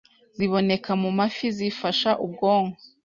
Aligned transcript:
ziboneka 0.37 0.91
mu 1.01 1.09
mafi 1.17 1.45
zifasha 1.57 2.09
ubwonko 2.25 2.79